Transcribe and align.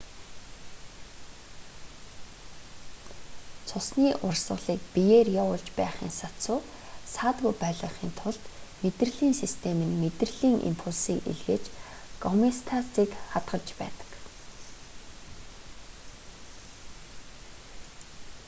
цусны 3.69 4.09
урсгалыг 4.27 4.81
биеэр 4.93 5.27
явуулж 5.41 5.67
байхын 5.79 6.11
сацуу 6.21 6.59
саадгүй 7.13 7.53
байлгахын 7.61 8.11
тулд 8.19 8.43
мэдрэлийн 8.83 9.35
систем 9.41 9.77
нь 9.89 9.99
мэдрэлийн 10.03 10.57
импульсийг 10.71 11.19
илгээж 11.33 11.65
гомеостазыг 12.23 13.09
хадгалж 13.31 13.69
байдаг 13.79 14.09